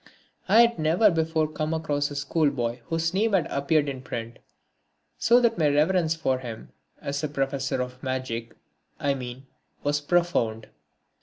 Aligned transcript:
I 0.49 0.61
had 0.61 0.79
never 0.79 1.11
before 1.11 1.47
come 1.47 1.75
across 1.75 2.09
a 2.09 2.15
schoolboy 2.15 2.79
whose 2.85 3.13
name 3.13 3.33
had 3.33 3.45
appeared 3.51 3.87
in 3.87 4.01
print, 4.01 4.39
so 5.19 5.39
that 5.41 5.59
my 5.59 5.67
reverence 5.69 6.15
for 6.15 6.39
him 6.39 6.71
as 6.99 7.23
a 7.23 7.27
professor 7.27 7.83
of 7.83 8.01
magic 8.01 8.55
I 8.99 9.13
mean 9.13 9.45
was 9.83 10.01
profound. 10.01 10.69